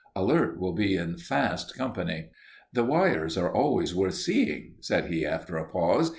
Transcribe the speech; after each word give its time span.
Alert 0.15 0.59
will 0.59 0.73
be 0.73 0.95
in 0.95 1.19
fast 1.19 1.77
company. 1.77 2.31
"The 2.73 2.83
wires 2.83 3.37
are 3.37 3.53
always 3.53 3.93
worth 3.93 4.15
seeing," 4.15 4.77
said 4.81 5.11
he, 5.13 5.27
after 5.27 5.57
a 5.57 5.69
pause. 5.69 6.09